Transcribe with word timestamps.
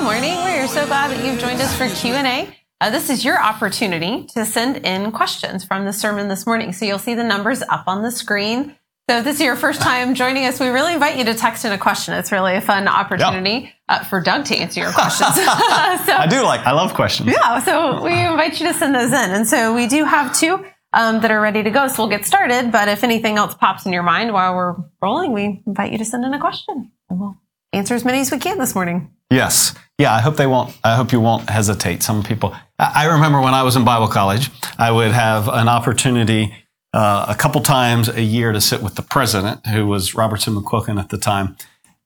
Good 0.00 0.06
morning. 0.06 0.36
We're 0.36 0.66
so 0.66 0.86
glad 0.86 1.10
that 1.10 1.22
you've 1.22 1.38
joined 1.38 1.60
us 1.60 1.76
for 1.76 1.86
Q&A. 1.86 2.48
Uh, 2.80 2.88
this 2.88 3.10
is 3.10 3.22
your 3.22 3.38
opportunity 3.38 4.24
to 4.28 4.46
send 4.46 4.78
in 4.78 5.12
questions 5.12 5.62
from 5.62 5.84
the 5.84 5.92
sermon 5.92 6.26
this 6.28 6.46
morning. 6.46 6.72
So 6.72 6.86
you'll 6.86 6.98
see 6.98 7.12
the 7.12 7.22
numbers 7.22 7.60
up 7.60 7.84
on 7.86 8.02
the 8.02 8.10
screen. 8.10 8.74
So 9.10 9.18
if 9.18 9.24
this 9.24 9.36
is 9.36 9.42
your 9.42 9.56
first 9.56 9.82
time 9.82 10.14
joining 10.14 10.46
us, 10.46 10.58
we 10.58 10.68
really 10.68 10.94
invite 10.94 11.18
you 11.18 11.24
to 11.26 11.34
text 11.34 11.66
in 11.66 11.72
a 11.72 11.76
question. 11.76 12.14
It's 12.14 12.32
really 12.32 12.54
a 12.54 12.62
fun 12.62 12.88
opportunity 12.88 13.74
uh, 13.90 14.02
for 14.04 14.22
Doug 14.22 14.46
to 14.46 14.56
answer 14.56 14.80
your 14.80 14.92
questions. 14.92 15.34
so, 15.34 15.42
I 15.44 16.26
do 16.30 16.40
like, 16.44 16.60
I 16.60 16.72
love 16.72 16.94
questions. 16.94 17.28
Yeah, 17.30 17.62
so 17.62 18.02
we 18.02 18.18
invite 18.18 18.58
you 18.58 18.68
to 18.68 18.72
send 18.72 18.94
those 18.94 19.12
in. 19.12 19.30
And 19.32 19.46
so 19.46 19.74
we 19.74 19.86
do 19.86 20.06
have 20.06 20.34
two 20.34 20.64
um, 20.94 21.20
that 21.20 21.30
are 21.30 21.42
ready 21.42 21.62
to 21.62 21.70
go. 21.70 21.88
So 21.88 22.04
we'll 22.04 22.10
get 22.10 22.24
started. 22.24 22.72
But 22.72 22.88
if 22.88 23.04
anything 23.04 23.36
else 23.36 23.52
pops 23.54 23.84
in 23.84 23.92
your 23.92 24.02
mind 24.02 24.32
while 24.32 24.54
we're 24.54 24.76
rolling, 25.02 25.32
we 25.32 25.62
invite 25.66 25.92
you 25.92 25.98
to 25.98 26.06
send 26.06 26.24
in 26.24 26.32
a 26.32 26.40
question. 26.40 26.90
And 27.10 27.20
we'll 27.20 27.36
answer 27.72 27.94
as 27.94 28.04
many 28.04 28.20
as 28.20 28.30
we 28.30 28.38
can 28.38 28.58
this 28.58 28.74
morning. 28.74 29.10
Yes. 29.30 29.74
Yeah, 29.98 30.14
I 30.14 30.20
hope 30.20 30.36
they 30.36 30.46
won't, 30.46 30.76
I 30.82 30.96
hope 30.96 31.12
you 31.12 31.20
won't 31.20 31.48
hesitate. 31.48 32.02
Some 32.02 32.22
people, 32.22 32.56
I 32.78 33.06
remember 33.06 33.40
when 33.40 33.54
I 33.54 33.62
was 33.62 33.76
in 33.76 33.84
Bible 33.84 34.08
college, 34.08 34.50
I 34.78 34.90
would 34.90 35.12
have 35.12 35.46
an 35.48 35.68
opportunity 35.68 36.54
uh, 36.92 37.26
a 37.28 37.34
couple 37.34 37.60
times 37.60 38.08
a 38.08 38.22
year 38.22 38.50
to 38.52 38.60
sit 38.60 38.82
with 38.82 38.96
the 38.96 39.02
president, 39.02 39.66
who 39.66 39.86
was 39.86 40.14
Robertson 40.14 40.54
McQuilkin 40.54 40.98
at 40.98 41.10
the 41.10 41.18
time. 41.18 41.56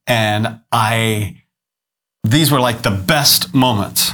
And 0.05 0.59
I, 0.71 1.41
these 2.23 2.51
were 2.51 2.59
like 2.59 2.83
the 2.83 2.91
best 2.91 3.55
moments, 3.55 4.11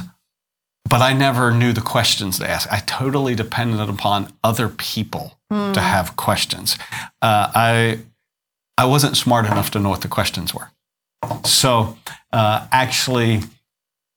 but 0.88 1.02
I 1.02 1.12
never 1.12 1.52
knew 1.52 1.72
the 1.72 1.82
questions 1.82 2.38
to 2.38 2.48
ask. 2.48 2.72
I 2.72 2.78
totally 2.78 3.34
depended 3.34 3.80
upon 3.80 4.32
other 4.42 4.68
people 4.68 5.38
mm. 5.52 5.74
to 5.74 5.80
have 5.80 6.16
questions. 6.16 6.78
Uh, 7.20 7.50
I, 7.54 7.98
I 8.78 8.86
wasn't 8.86 9.16
smart 9.16 9.44
enough 9.44 9.70
to 9.72 9.80
know 9.80 9.90
what 9.90 10.00
the 10.00 10.08
questions 10.08 10.54
were. 10.54 10.70
So 11.44 11.96
uh, 12.32 12.66
actually, 12.72 13.40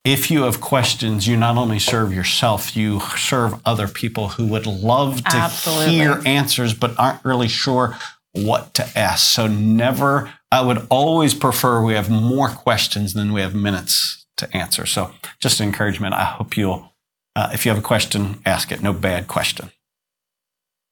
if 0.04 0.30
you 0.30 0.44
have 0.44 0.62
questions, 0.62 1.28
you 1.28 1.36
not 1.36 1.58
only 1.58 1.80
serve 1.80 2.14
yourself, 2.14 2.76
you 2.76 3.00
serve 3.18 3.60
other 3.66 3.88
people 3.88 4.30
who 4.30 4.48
would 4.48 4.68
love 4.68 5.24
to 5.24 5.36
Absolutely. 5.36 5.96
hear 5.96 6.22
answers 6.26 6.74
but 6.74 6.98
aren't 7.00 7.26
really 7.26 7.48
sure 7.48 7.98
what 8.34 8.74
to 8.76 8.88
ask. 8.96 9.34
So 9.34 9.48
never, 9.48 10.32
I 10.52 10.62
would 10.62 10.86
always 10.90 11.34
prefer 11.34 11.84
we 11.84 11.94
have 11.94 12.10
more 12.10 12.50
questions 12.50 13.14
than 13.14 13.34
we 13.34 13.42
have 13.42 13.56
minutes 13.56 14.26
to 14.38 14.56
answer. 14.56 14.86
So 14.86 15.12
just 15.40 15.62
encouragement. 15.62 16.14
I 16.14 16.26
hope 16.26 16.58
you'll, 16.58 16.94
uh, 17.36 17.50
if 17.54 17.66
you 17.66 17.70
have 17.72 17.80
a 17.80 17.86
question, 17.86 18.40
ask 18.46 18.72
it. 18.72 18.82
No 18.82 18.94
bad 18.94 19.28
question. 19.28 19.72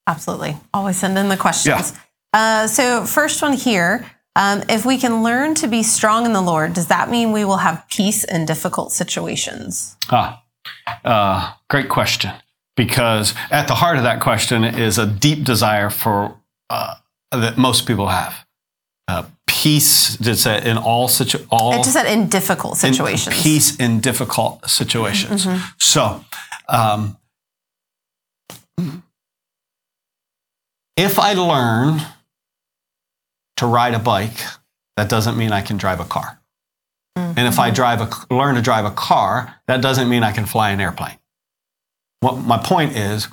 Absolutely. 0.06 0.56
Always 0.72 0.96
send 0.96 1.16
in 1.18 1.28
the 1.28 1.36
questions. 1.36 1.92
Yeah. 1.92 1.98
Uh, 2.32 2.66
so 2.66 3.04
first 3.04 3.40
one 3.42 3.52
here. 3.52 4.06
Um, 4.36 4.62
if 4.68 4.84
we 4.84 4.98
can 4.98 5.22
learn 5.22 5.54
to 5.56 5.68
be 5.68 5.82
strong 5.82 6.26
in 6.26 6.32
the 6.32 6.40
Lord, 6.40 6.74
does 6.74 6.88
that 6.88 7.08
mean 7.08 7.30
we 7.30 7.44
will 7.44 7.58
have 7.58 7.84
peace 7.88 8.24
in 8.24 8.46
difficult 8.46 8.92
situations? 8.92 9.96
Ah, 10.10 10.42
uh, 11.04 11.52
great 11.70 11.88
question. 11.88 12.32
Because 12.76 13.34
at 13.52 13.68
the 13.68 13.76
heart 13.76 13.96
of 13.96 14.02
that 14.02 14.20
question 14.20 14.64
is 14.64 14.98
a 14.98 15.06
deep 15.06 15.44
desire 15.44 15.90
for 15.90 16.36
uh, 16.68 16.94
that 17.30 17.56
most 17.56 17.86
people 17.86 18.08
have. 18.08 18.44
Uh, 19.06 19.24
peace 19.46 20.16
did 20.16 20.36
say 20.36 20.60
in 20.68 20.76
all 20.76 21.06
situ- 21.06 21.46
all. 21.50 21.72
It 21.74 21.78
just 21.78 21.92
said 21.92 22.06
in 22.06 22.28
difficult 22.28 22.76
situations. 22.76 23.36
In 23.36 23.42
peace 23.42 23.76
in 23.76 24.00
difficult 24.00 24.68
situations. 24.68 25.46
Mm-hmm. 25.46 25.64
So, 25.78 26.24
um, 26.68 27.16
if 30.96 31.18
I 31.20 31.34
learn 31.34 32.00
to 33.56 33.66
ride 33.66 33.94
a 33.94 33.98
bike, 33.98 34.40
that 34.96 35.08
doesn't 35.08 35.36
mean 35.36 35.52
I 35.52 35.62
can 35.62 35.76
drive 35.76 36.00
a 36.00 36.04
car. 36.04 36.40
Mm-hmm. 37.16 37.38
And 37.38 37.48
if 37.48 37.58
I 37.58 37.70
drive 37.70 38.00
a, 38.00 38.34
learn 38.34 38.54
to 38.56 38.62
drive 38.62 38.84
a 38.84 38.90
car, 38.90 39.54
that 39.66 39.80
doesn't 39.80 40.08
mean 40.08 40.22
I 40.22 40.32
can 40.32 40.46
fly 40.46 40.70
an 40.70 40.80
airplane. 40.80 41.18
What 42.20 42.38
my 42.38 42.58
point 42.58 42.96
is, 42.96 43.28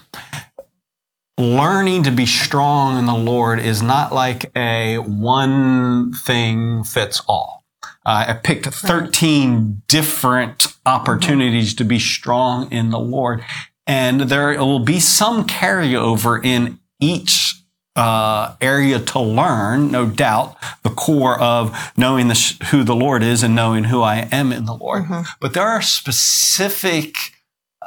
learning 1.38 2.04
to 2.04 2.12
be 2.12 2.26
strong 2.26 3.00
in 3.00 3.06
the 3.06 3.16
Lord 3.16 3.60
is 3.60 3.82
not 3.82 4.14
like 4.14 4.52
a 4.56 4.98
one 4.98 6.14
thing 6.14 6.84
fits 6.84 7.22
all. 7.28 7.66
Uh, 8.06 8.26
I 8.28 8.34
picked 8.34 8.66
13 8.66 9.84
different 9.88 10.68
opportunities 10.86 11.74
to 11.76 11.84
be 11.84 12.00
strong 12.00 12.72
in 12.72 12.90
the 12.90 13.00
Lord. 13.00 13.44
And 13.88 14.22
there 14.22 14.58
will 14.58 14.80
be 14.80 15.00
some 15.00 15.46
carryover 15.46 16.44
in 16.44 16.80
each 17.00 17.51
uh, 17.96 18.56
area 18.62 19.00
to 19.00 19.20
learn, 19.20 19.92
no 19.92 20.06
doubt, 20.06 20.56
the 20.84 20.90
core 20.90 21.40
of 21.40 21.92
knowing 21.98 22.28
the, 22.28 22.56
who 22.72 22.84
the 22.84 22.96
Lord 22.96 23.24
is 23.24 23.44
and 23.44 23.56
knowing 23.56 23.86
who 23.86 24.02
I 24.02 24.28
am 24.32 24.52
in 24.52 24.66
the 24.66 24.76
Lord. 24.76 25.04
Mm-hmm. 25.04 25.22
But 25.40 25.54
there 25.54 25.68
are 25.68 25.82
specific 25.82 27.16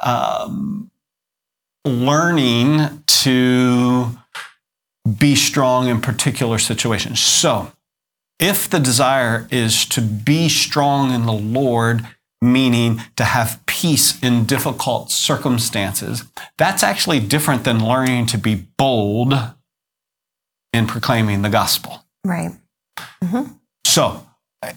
um, 0.01 0.91
learning 1.83 3.03
to 3.05 4.09
be 5.17 5.35
strong 5.35 5.87
in 5.87 6.01
particular 6.01 6.57
situations. 6.57 7.19
So, 7.19 7.71
if 8.39 8.69
the 8.69 8.79
desire 8.79 9.47
is 9.49 9.85
to 9.85 10.01
be 10.01 10.49
strong 10.49 11.11
in 11.11 11.25
the 11.25 11.33
Lord, 11.33 12.05
meaning 12.41 13.01
to 13.15 13.23
have 13.23 13.61
peace 13.65 14.21
in 14.21 14.45
difficult 14.45 15.09
circumstances, 15.09 16.25
that's 16.57 16.83
actually 16.83 17.21
different 17.21 17.63
than 17.63 17.85
learning 17.85 18.25
to 18.27 18.37
be 18.37 18.67
bold 18.77 19.33
in 20.75 20.87
proclaiming 20.87 21.41
the 21.41 21.49
gospel. 21.49 22.05
Right. 22.23 22.51
Mm-hmm. 23.23 23.53
So, 23.85 24.27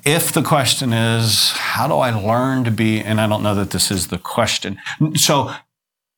if 0.04 0.32
the 0.32 0.42
question 0.42 0.92
is, 0.92 1.50
how 1.50 1.88
do 1.88 1.94
I 1.94 2.10
learn 2.10 2.64
to 2.64 2.70
be, 2.70 3.00
and 3.00 3.20
I 3.20 3.26
don't 3.26 3.42
know 3.42 3.54
that 3.54 3.70
this 3.70 3.90
is 3.90 4.08
the 4.08 4.18
question. 4.18 4.78
So, 5.14 5.52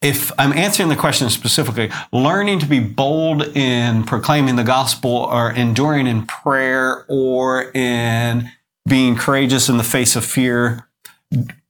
if 0.02 0.32
I'm 0.38 0.52
answering 0.52 0.88
the 0.88 0.96
question 0.96 1.28
specifically, 1.28 1.90
learning 2.10 2.58
to 2.60 2.66
be 2.66 2.80
bold 2.80 3.42
in 3.56 4.04
proclaiming 4.04 4.56
the 4.56 4.64
gospel 4.64 5.10
or 5.10 5.50
enduring 5.50 6.06
in 6.06 6.26
prayer 6.26 7.04
or 7.08 7.70
in 7.72 8.50
being 8.88 9.14
courageous 9.14 9.68
in 9.68 9.76
the 9.76 9.84
face 9.84 10.16
of 10.16 10.24
fear 10.24 10.88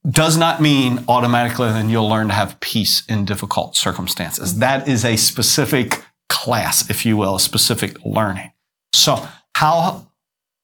does 0.09 0.37
not 0.37 0.61
mean 0.61 1.03
automatically 1.07 1.67
then 1.69 1.89
you'll 1.89 2.09
learn 2.09 2.27
to 2.27 2.33
have 2.33 2.59
peace 2.59 3.03
in 3.07 3.25
difficult 3.25 3.75
circumstances. 3.75 4.57
That 4.59 4.87
is 4.87 5.05
a 5.05 5.17
specific 5.17 6.03
class, 6.31 6.89
if 6.89 7.05
you 7.05 7.17
will, 7.17 7.35
a 7.35 7.39
specific 7.39 8.03
learning. 8.05 8.51
So 8.93 9.27
how, 9.55 10.07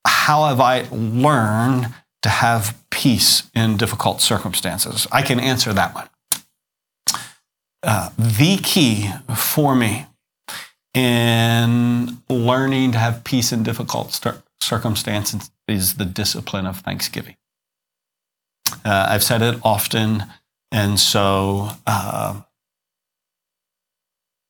how 0.08 0.46
have 0.48 0.62
I 0.62 0.88
learned 0.92 1.94
to 2.24 2.30
have 2.30 2.76
peace 2.90 3.44
in 3.54 3.78
difficult 3.78 4.22
circumstances? 4.22 5.06
I 5.12 5.22
can 5.22 5.40
answer 5.40 5.74
that 5.74 5.94
one. 5.94 6.10
Uh, 7.84 8.10
the 8.18 8.58
key 8.64 9.12
for 9.36 9.76
me 9.76 10.08
in 10.94 12.18
learning 12.30 12.94
to 12.94 12.98
have 12.98 13.24
peace 13.24 13.52
in 13.52 13.62
difficult 13.62 14.20
circumstances 14.62 15.52
is 15.68 15.96
the 15.96 16.06
discipline 16.06 16.66
of 16.66 16.80
thanksgiving. 16.80 17.36
Uh, 18.84 19.08
I've 19.10 19.24
said 19.24 19.42
it 19.42 19.60
often, 19.64 20.24
and 20.72 21.00
so 21.00 21.70
uh, 21.86 22.42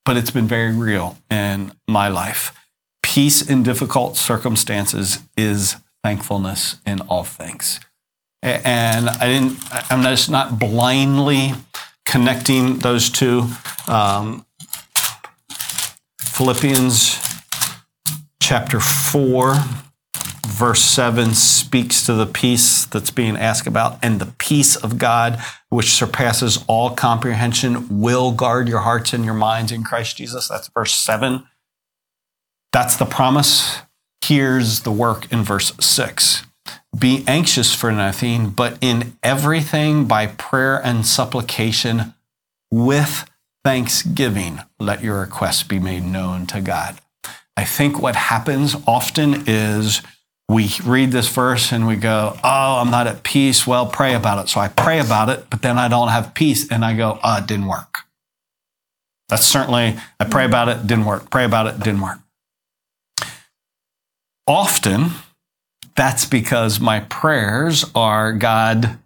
but 0.08 0.16
it's 0.16 0.32
been 0.32 0.48
very 0.48 0.74
real 0.74 1.18
in 1.30 1.74
my 1.86 2.08
life. 2.08 2.54
Peace 3.04 3.42
in 3.42 3.62
difficult 3.62 4.16
circumstances 4.16 5.20
is 5.36 5.76
thankfulness 6.02 6.78
in 6.86 7.02
all 7.02 7.26
things. 7.26 7.82
And 8.42 9.10
I 9.10 9.28
didn't, 9.28 9.60
I'm 9.92 10.04
just 10.04 10.30
not 10.30 10.58
blindly 10.58 11.52
connecting 12.06 12.80
those 12.80 13.10
two. 13.10 13.50
Um, 13.90 14.46
Philippians 16.22 17.20
chapter 18.42 18.80
4 18.80 19.56
verse 20.48 20.82
7 20.82 21.34
speaks 21.34 22.06
to 22.06 22.14
the 22.14 22.26
peace 22.26 22.86
that's 22.86 23.12
being 23.12 23.36
asked 23.36 23.68
about, 23.68 24.00
and 24.02 24.20
the 24.20 24.34
peace 24.38 24.76
of 24.76 24.98
God, 24.98 25.40
which 25.70 25.92
surpasses 25.92 26.64
all 26.68 26.92
comprehension, 26.92 28.02
will 28.02 28.32
guard 28.32 28.68
your 28.68 28.80
hearts 28.80 29.14
and 29.14 29.26
your 29.26 29.34
minds 29.34 29.72
in 29.72 29.84
Christ 29.84 30.18
Jesus. 30.18 30.48
That's 30.48 30.70
verse 30.70 30.94
7. 30.94 31.46
That's 32.72 32.96
the 32.96 33.06
promise. 33.06 33.80
Here's 34.24 34.82
the 34.82 34.92
work 34.92 35.32
in 35.32 35.44
verse 35.44 35.74
6. 35.80 36.44
Be 36.98 37.24
anxious 37.28 37.76
for 37.76 37.92
nothing, 37.92 38.50
but 38.50 38.78
in 38.82 39.18
everything 39.22 40.06
by 40.06 40.28
prayer 40.28 40.82
and 40.84 41.06
supplication 41.06 42.14
with 42.72 43.30
thanksgiving, 43.64 44.62
let 44.80 45.04
your 45.04 45.20
requests 45.20 45.64
be 45.64 45.80
made 45.80 46.04
known 46.04 46.48
to 46.48 46.62
God. 46.62 47.00
I 47.56 47.66
think 47.66 48.02
what 48.02 48.16
happens 48.16 48.76
often 48.88 49.44
is 49.48 50.02
we 50.50 50.70
read 50.86 51.12
this 51.12 51.28
verse 51.28 51.72
and 51.72 51.88
we 51.88 51.96
go, 51.96 52.38
Oh, 52.44 52.78
I'm 52.82 52.90
not 52.90 53.08
at 53.08 53.24
peace. 53.24 53.68
Well, 53.68 53.86
pray 53.86 54.14
about 54.14 54.44
it. 54.44 54.50
So 54.50 54.60
I 54.60 54.70
pray 54.70 55.00
about 55.00 55.30
it, 55.30 55.50
but 55.50 55.62
then 55.62 55.78
I 55.78 55.88
don't 55.88 56.08
have 56.08 56.34
peace 56.34 56.70
and 56.72 56.86
I 56.86 56.96
go, 56.96 57.20
Oh, 57.24 57.38
it 57.38 57.48
didn't 57.48 57.68
work. 57.68 58.06
That's 59.30 59.46
certainly, 59.46 59.98
I 60.20 60.26
pray 60.26 60.46
about 60.46 60.70
it, 60.70 60.88
didn't 60.88 61.06
work. 61.06 61.30
Pray 61.30 61.44
about 61.44 61.68
it, 61.68 61.80
didn't 61.80 62.02
work. 62.02 62.20
Often, 64.48 65.10
that's 65.98 66.24
because 66.24 66.80
my 66.80 67.02
prayers 67.02 67.84
are 67.94 68.32
God, 68.32 68.98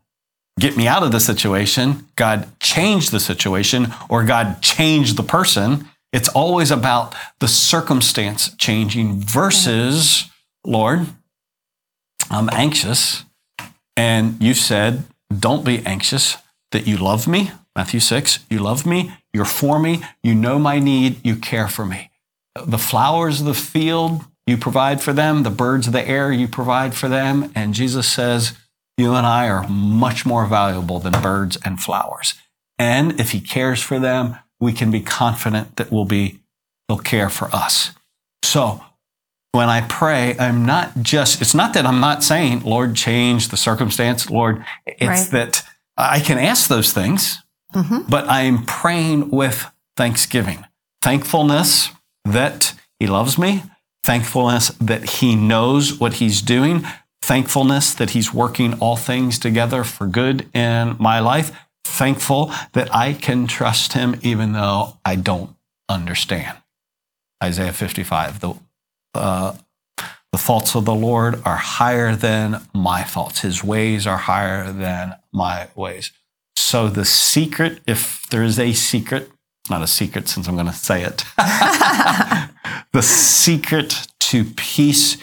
get 0.59 0.77
me 0.77 0.87
out 0.87 1.01
of 1.01 1.11
the 1.11 1.19
situation, 1.19 2.07
God 2.15 2.47
changed 2.59 3.11
the 3.11 3.19
situation, 3.19 3.87
or 4.09 4.23
God 4.23 4.61
changed 4.61 5.17
the 5.17 5.23
person. 5.23 5.87
It's 6.13 6.29
always 6.29 6.69
about 6.69 7.15
the 7.39 7.47
circumstance 7.47 8.53
changing 8.57 9.21
versus, 9.21 10.29
Lord, 10.63 11.07
I'm 12.29 12.49
anxious. 12.51 13.25
And 13.97 14.41
you 14.41 14.53
said, 14.53 15.03
don't 15.37 15.65
be 15.65 15.85
anxious 15.85 16.37
that 16.71 16.87
you 16.87 16.97
love 16.97 17.27
me. 17.27 17.51
Matthew 17.75 17.99
6, 17.99 18.39
you 18.49 18.59
love 18.59 18.85
me, 18.85 19.13
you're 19.33 19.45
for 19.45 19.79
me, 19.79 20.03
you 20.23 20.35
know 20.35 20.59
my 20.59 20.79
need, 20.79 21.25
you 21.25 21.37
care 21.37 21.69
for 21.69 21.85
me. 21.85 22.11
The 22.65 22.77
flowers 22.77 23.39
of 23.39 23.45
the 23.45 23.53
field, 23.53 24.25
you 24.45 24.57
provide 24.57 25.01
for 25.01 25.13
them, 25.13 25.43
the 25.43 25.49
birds 25.49 25.87
of 25.87 25.93
the 25.93 26.05
air, 26.05 26.33
you 26.33 26.49
provide 26.49 26.93
for 26.93 27.07
them. 27.07 27.49
And 27.55 27.73
Jesus 27.73 28.07
says, 28.07 28.57
you 28.97 29.13
and 29.13 29.25
I 29.25 29.47
are 29.47 29.67
much 29.69 30.25
more 30.25 30.45
valuable 30.45 30.99
than 30.99 31.13
birds 31.21 31.57
and 31.63 31.81
flowers. 31.81 32.33
And 32.77 33.19
if 33.19 33.31
he 33.31 33.39
cares 33.39 33.81
for 33.81 33.99
them, 33.99 34.35
we 34.59 34.73
can 34.73 34.91
be 34.91 34.99
confident 34.99 35.77
that 35.77 35.91
we'll 35.91 36.05
be, 36.05 36.41
he'll 36.87 36.97
care 36.97 37.29
for 37.29 37.49
us. 37.55 37.91
So 38.43 38.83
when 39.51 39.69
I 39.69 39.81
pray, 39.81 40.37
I'm 40.37 40.65
not 40.65 41.01
just, 41.01 41.41
it's 41.41 41.53
not 41.53 41.73
that 41.73 41.85
I'm 41.85 41.99
not 41.99 42.23
saying, 42.23 42.61
Lord, 42.61 42.95
change 42.95 43.49
the 43.49 43.57
circumstance, 43.57 44.29
Lord. 44.29 44.65
It's 44.85 45.03
Right. 45.05 45.31
that 45.31 45.63
I 45.97 46.19
can 46.19 46.37
ask 46.37 46.69
those 46.69 46.93
things, 46.93 47.43
mm-hmm. 47.73 48.09
but 48.09 48.27
I'm 48.29 48.65
praying 48.65 49.29
with 49.29 49.69
thanksgiving, 49.97 50.65
thankfulness 51.01 51.89
that 52.23 52.73
He 52.99 53.07
loves 53.07 53.37
me, 53.37 53.63
thankfulness 54.03 54.69
that 54.79 55.09
He 55.19 55.35
knows 55.35 55.99
what 55.99 56.13
He's 56.13 56.41
doing, 56.41 56.85
thankfulness 57.21 57.93
that 57.93 58.11
He's 58.11 58.33
working 58.33 58.75
all 58.79 58.95
things 58.95 59.37
together 59.37 59.83
for 59.83 60.07
good 60.07 60.49
in 60.55 60.95
my 60.97 61.19
life, 61.19 61.51
thankful 61.83 62.53
that 62.71 62.93
I 62.95 63.13
can 63.13 63.47
trust 63.47 63.93
Him 63.93 64.17
even 64.21 64.53
though 64.53 64.97
I 65.03 65.17
don't 65.17 65.55
understand. 65.89 66.57
Isaiah 67.43 67.73
55, 67.73 68.39
the 68.39 68.53
uh, 69.13 69.53
the 70.31 70.37
thoughts 70.37 70.75
of 70.75 70.85
the 70.85 70.95
Lord 70.95 71.41
are 71.45 71.57
higher 71.57 72.15
than 72.15 72.61
my 72.73 73.03
thoughts. 73.03 73.41
His 73.41 73.63
ways 73.63 74.07
are 74.07 74.17
higher 74.17 74.71
than 74.71 75.15
my 75.33 75.67
ways. 75.75 76.11
So 76.55 76.87
the 76.87 77.05
secret, 77.05 77.81
if 77.85 78.27
there 78.29 78.43
is 78.43 78.57
a 78.57 78.73
secret, 78.73 79.29
not 79.69 79.81
a 79.81 79.87
secret 79.87 80.29
since 80.29 80.47
I'm 80.47 80.55
going 80.55 80.67
to 80.67 80.73
say 80.73 81.03
it. 81.03 81.25
the 82.93 83.01
secret 83.01 84.07
to 84.19 84.45
peace 84.45 85.17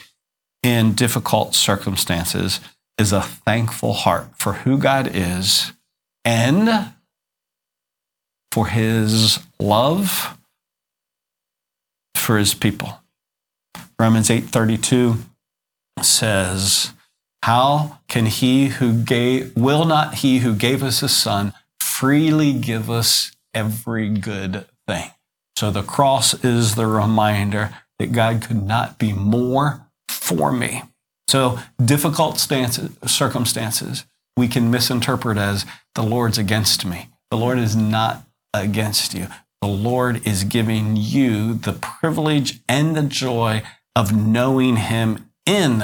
in 0.63 0.93
difficult 0.93 1.55
circumstances 1.55 2.61
is 2.99 3.13
a 3.13 3.23
thankful 3.23 3.95
heart 3.95 4.29
for 4.37 4.55
who 4.55 4.77
God 4.77 5.11
is 5.15 5.73
and 6.25 6.93
for 8.53 8.67
his 8.67 9.39
love 9.59 10.37
for 12.15 12.37
his 12.37 12.53
people. 12.53 13.01
Romans 14.01 14.31
8:32 14.31 15.25
says, 16.03 16.93
"How 17.43 17.99
can 18.09 18.27
he 18.27 18.69
who 18.69 19.03
gave 19.03 19.57
will 19.57 19.85
not 19.85 20.17
he 20.17 20.39
who 20.39 20.55
gave 20.55 20.83
us 20.83 21.01
his 21.01 21.17
son 21.17 21.53
freely 21.81 22.53
give 22.53 22.89
us 22.91 23.33
every 23.53 24.09
good 24.09 24.67
thing?" 24.87 25.11
So 25.57 25.71
the 25.71 25.83
cross 25.83 26.35
is 26.35 26.77
the 26.77 26.87
reminder 26.87 27.75
that 27.99 28.13
God 28.13 28.43
could 28.43 28.63
not 28.63 28.99
be 28.99 29.13
more 29.13 29.89
for 30.09 30.53
me. 30.53 30.85
So 31.27 31.59
difficult 31.85 32.39
stances, 32.39 32.91
circumstances 33.05 34.05
we 34.37 34.47
can 34.47 34.71
misinterpret 34.71 35.37
as 35.37 35.67
the 35.97 36.03
Lord's 36.03 36.39
against 36.39 36.85
me. 36.85 37.09
The 37.33 37.37
Lord 37.37 37.59
is 37.59 37.75
not 37.75 38.25
against 38.55 39.13
you. 39.13 39.27
The 39.61 39.69
Lord 39.69 40.25
is 40.25 40.45
giving 40.45 40.97
you 40.97 41.55
the 41.55 41.73
privilege 41.73 42.61
and 42.69 42.97
the 42.97 43.03
joy 43.03 43.63
of 43.97 44.15
knowing 44.15 44.77
Him 44.77 45.31
in 45.47 45.83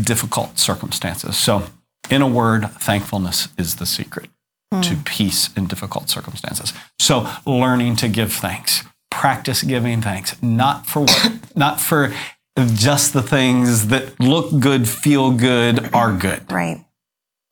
difficult 0.00 0.58
circumstances. 0.58 1.36
So, 1.36 1.64
in 2.10 2.22
a 2.22 2.28
word, 2.28 2.70
thankfulness 2.72 3.48
is 3.56 3.76
the 3.76 3.86
secret 3.86 4.30
to 4.70 4.94
hmm. 4.94 5.02
peace 5.02 5.50
in 5.54 5.66
difficult 5.66 6.08
circumstances. 6.08 6.72
So, 6.98 7.28
learning 7.46 7.96
to 7.96 8.08
give 8.08 8.32
thanks, 8.32 8.84
practice 9.10 9.62
giving 9.62 10.00
thanks, 10.00 10.40
not 10.42 10.86
for 10.86 11.00
what, 11.00 11.32
not 11.56 11.80
for 11.80 12.14
just 12.58 13.12
the 13.12 13.22
things 13.22 13.88
that 13.88 14.18
look 14.20 14.58
good, 14.60 14.88
feel 14.88 15.32
good, 15.32 15.92
are 15.94 16.12
good 16.12 16.50
Right. 16.50 16.84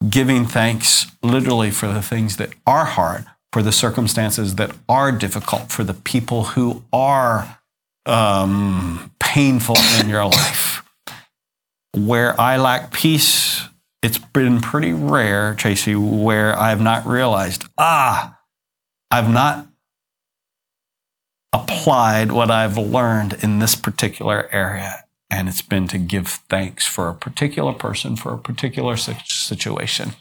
giving 0.09 0.47
thanks 0.47 1.07
literally 1.23 1.71
for 1.71 1.89
the 1.89 2.03
things 2.03 2.37
that 2.37 2.51
are 2.67 2.85
hard, 2.85 3.27
for 3.53 3.63
the 3.63 3.73
circumstances 3.73 4.57
that 4.57 4.73
are 4.89 5.13
difficult, 5.13 5.73
for 5.73 5.85
the 5.85 5.95
people 5.95 6.45
who 6.45 6.85
are 6.93 7.60
um, 8.07 9.13
painful 9.21 9.77
in 10.01 10.09
your 10.09 10.25
life. 10.27 10.83
Where 11.95 12.41
I 12.41 12.57
lack 12.57 12.93
peace, 12.93 13.63
it's 14.03 14.19
been 14.19 14.61
pretty 14.61 14.93
rare, 14.93 15.55
Tracy, 15.55 15.95
where 15.95 16.57
I 16.59 16.71
have 16.71 16.81
not 16.81 17.07
realized, 17.07 17.65
ah, 17.77 18.39
I've 19.11 19.31
not 19.31 19.67
applied 21.53 22.33
what 22.33 22.51
I've 22.51 22.79
learned 22.79 23.39
in 23.43 23.59
this 23.59 23.75
particular 23.75 24.49
area. 24.53 25.05
And 25.31 25.49
it's 25.49 25.63
been 25.63 25.87
to 25.89 25.99
give 25.99 26.29
thanks 26.49 26.87
for 26.87 27.09
a 27.09 27.15
particular 27.15 27.73
person, 27.73 28.17
for 28.17 28.33
a 28.35 28.39
particular 28.39 28.97
situation. 28.97 30.13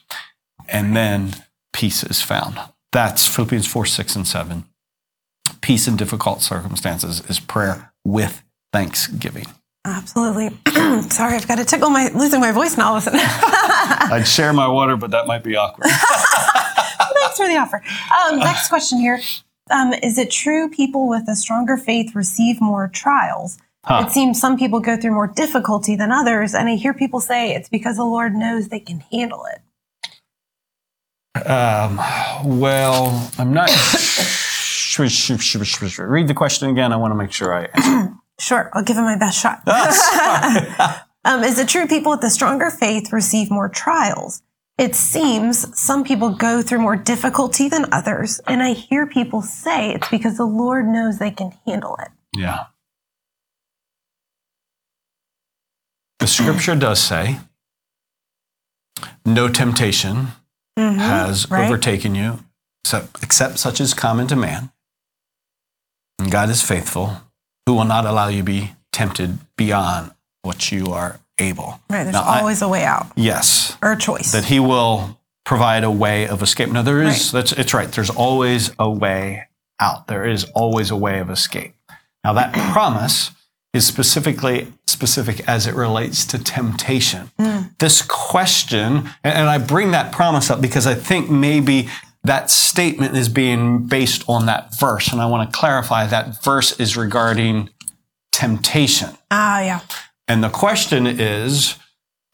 And 0.68 0.96
then 0.96 1.36
peace 1.74 2.04
is 2.04 2.22
found. 2.22 2.60
That's 2.92 3.28
Philippians 3.28 3.68
4, 3.68 3.86
6, 3.86 4.16
and 4.16 4.28
7. 4.28 4.66
Peace 5.62 5.88
in 5.88 5.96
difficult 5.98 6.42
circumstances 6.42 7.22
is 7.30 7.40
prayer 7.40 7.92
with 8.06 8.44
thanksgiving. 8.72 9.46
Absolutely. 9.86 10.50
Sorry, 11.10 11.36
I've 11.36 11.48
got 11.48 11.58
to 11.58 11.66
tickle 11.66 11.90
my 11.90 12.10
losing 12.14 12.40
my 12.40 12.52
voice 12.52 12.78
now. 12.78 12.94
Listen. 12.96 13.14
I'd 13.18 14.28
share 14.28 14.54
my 14.54 14.68
water, 14.68 14.98
but 14.98 15.12
that 15.12 15.26
might 15.26 15.44
be 15.44 15.56
awkward. 15.56 15.88
Thanks 15.90 17.38
for 17.38 17.48
the 17.48 17.58
offer. 17.58 17.82
Um, 18.28 18.40
next 18.40 18.70
question 18.70 19.00
here. 19.00 19.20
Um, 19.72 19.94
is 19.94 20.18
it 20.18 20.32
true 20.32 20.70
people 20.70 21.08
with 21.08 21.28
a 21.30 21.36
stronger 21.36 21.78
faith 21.78 22.16
receive 22.16 22.60
more 22.60 22.88
trials? 22.88 23.58
Huh. 23.86 24.06
It 24.06 24.12
seems 24.12 24.40
some 24.40 24.58
people 24.58 24.80
go 24.80 24.98
through 24.98 25.14
more 25.14 25.28
difficulty 25.28 25.96
than 25.96 26.12
others, 26.12 26.54
and 26.54 26.68
I 26.68 26.76
hear 26.76 26.94
people 26.94 27.20
say 27.20 27.54
it's 27.54 27.70
because 27.70 27.96
the 27.96 28.04
Lord 28.04 28.36
knows 28.36 28.68
they 28.68 28.80
can 28.80 29.00
handle 29.12 29.46
it. 29.46 29.62
Um, 31.46 31.98
well, 32.60 33.32
I'm 33.38 33.54
not. 33.54 33.70
Read 36.10 36.28
the 36.28 36.34
question 36.34 36.70
again. 36.70 36.92
I 36.92 36.98
want 36.98 37.12
to 37.12 37.16
make 37.16 37.32
sure 37.32 37.54
I 37.54 37.66
answer. 37.66 38.14
Sure, 38.40 38.70
I'll 38.72 38.84
give 38.84 38.98
it 38.98 39.02
my 39.02 39.18
best 39.18 39.38
shot. 39.38 39.68
um, 41.26 41.44
is 41.44 41.60
it 41.60 41.68
true 41.68 41.88
people 41.88 42.14
with 42.14 42.24
a 42.24 42.30
stronger 42.30 42.72
faith 42.72 43.12
receive 43.12 43.52
more 43.52 43.68
trials? 43.68 44.42
It 44.78 44.96
seems 44.96 45.78
some 45.78 46.06
people 46.06 46.30
go 46.30 46.62
through 46.62 46.80
more 46.80 46.96
difficulty 46.96 47.68
than 47.68 47.92
others, 47.92 48.40
and 48.48 48.64
I 48.64 48.72
hear 48.72 49.06
people 49.06 49.42
say 49.42 49.94
it's 49.94 50.08
because 50.08 50.38
the 50.38 50.46
Lord 50.46 50.88
knows 50.88 51.20
they 51.20 51.32
can 51.32 51.52
handle 51.68 51.98
it. 52.02 52.08
Yeah. 52.34 52.68
The 56.20 56.28
scripture 56.28 56.76
does 56.76 57.02
say, 57.02 57.40
no 59.26 59.50
temptation 59.50 60.30
has 60.78 61.52
right. 61.52 61.66
overtaken 61.66 62.16
you 62.16 62.40
except, 62.84 63.22
except 63.22 63.60
such 63.60 63.82
as 63.82 63.94
common 63.94 64.28
to 64.28 64.36
man. 64.38 64.72
And 66.20 66.30
God 66.32 66.50
is 66.50 66.62
faithful, 66.62 67.22
who 67.66 67.74
will 67.76 67.86
not 67.86 68.06
allow 68.06 68.28
you 68.28 68.40
to 68.40 68.44
be 68.44 68.74
tempted 68.92 69.40
beyond 69.56 70.12
what 70.42 70.72
you 70.72 70.88
are 70.88 71.20
able. 71.38 71.80
Right, 71.90 72.04
there's 72.04 72.14
Now, 72.14 72.24
always 72.24 72.62
a 72.62 72.68
way 72.68 72.84
out 72.84 73.08
yes, 73.16 73.78
or 73.82 73.94
a 73.94 73.98
choice. 73.98 74.32
that 74.34 74.46
he 74.46 74.60
will 74.60 75.18
provide 75.46 75.84
a 75.84 75.92
way 75.92 76.28
of 76.28 76.42
escape. 76.44 76.70
Now 76.70 76.82
there 76.82 77.02
is, 77.02 77.34
Right. 77.34 77.40
that's, 77.42 77.52
it's 77.54 77.74
right. 77.74 77.90
There's 77.92 78.10
always 78.10 78.72
a 78.78 78.90
way 78.90 79.48
out. 79.80 80.08
There 80.08 80.26
is 80.28 80.44
always 80.54 80.92
a 80.92 80.96
way 80.96 81.20
of 81.20 81.30
escape. 81.30 81.74
Now 82.24 82.34
that 82.34 82.54
promise 82.74 83.32
is 83.74 83.86
specifically 83.86 84.72
specific 84.88 85.48
as 85.48 85.68
it 85.68 85.76
relates 85.76 86.26
to 86.26 86.38
temptation. 86.44 87.32
Hmm. 87.40 87.62
This 87.80 88.02
question, 88.02 89.10
and 89.24 89.48
I 89.48 89.58
bring 89.60 89.92
that 89.92 90.12
promise 90.12 90.50
up 90.50 90.60
because 90.60 90.86
I 90.88 90.96
think 90.96 91.30
maybe 91.30 91.88
that 92.24 92.50
statement 92.50 93.16
is 93.16 93.30
being 93.30 93.88
based 93.88 94.24
on 94.28 94.46
that 94.48 94.78
verse. 94.80 95.12
And 95.12 95.22
I 95.22 95.26
want 95.26 95.52
to 95.52 95.58
clarify 95.58 96.06
that 96.08 96.44
verse 96.44 96.80
is 96.80 96.98
regarding 96.98 97.70
temptation. 98.32 99.10
ah, 99.32 99.62
yeah. 99.62 99.80
And 100.28 100.44
the 100.44 100.50
question 100.50 101.08
is 101.08 101.76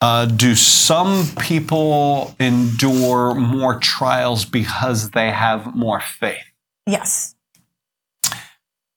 uh, 0.01 0.25
Do 0.25 0.56
some 0.56 1.27
people 1.39 2.36
endure 2.39 3.34
more 3.34 3.80
trials 3.80 4.44
because 4.46 5.12
they 5.12 5.32
have 5.32 5.75
more 5.75 6.01
faith? 6.01 6.44
Yes. 6.86 7.36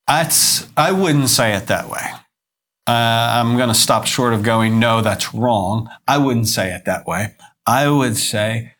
That's, 0.06 0.66
I 0.76 0.92
wouldn't 0.92 1.28
say 1.28 1.54
it 1.54 1.66
that 1.66 1.88
way. 1.88 2.00
Uh, 2.86 3.36
I'm 3.36 3.56
going 3.58 3.68
to 3.68 3.74
stop 3.74 4.06
short 4.06 4.32
of 4.32 4.42
going, 4.42 4.78
no, 4.80 5.02
that's 5.02 5.34
wrong. 5.34 5.90
I 6.08 6.16
wouldn't 6.16 6.48
say 6.48 6.72
it 6.74 6.86
that 6.86 7.06
way. 7.06 7.34
I 7.66 7.88
would 7.90 8.16
say 8.16 8.72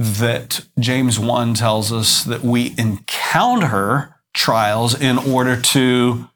that 0.00 0.64
James 0.78 1.18
1 1.18 1.52
tells 1.52 1.92
us 1.92 2.24
that 2.24 2.42
we 2.42 2.74
encounter 2.78 4.16
trials 4.32 4.98
in 4.98 5.18
order 5.18 5.60
to 5.60 6.26